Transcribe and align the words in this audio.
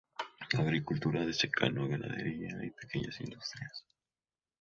Agricultura 0.57 1.23
de 1.27 1.31
secano, 1.31 1.87
ganadería 1.87 2.57
y 2.65 2.71
pequeñas 2.71 3.21
industrias. 3.21 3.85